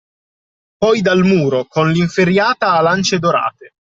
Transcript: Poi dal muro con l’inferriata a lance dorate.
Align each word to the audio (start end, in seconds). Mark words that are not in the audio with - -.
Poi 0.77 1.01
dal 1.01 1.19
muro 1.23 1.65
con 1.65 1.91
l’inferriata 1.91 2.71
a 2.71 2.81
lance 2.81 3.19
dorate. 3.19 3.73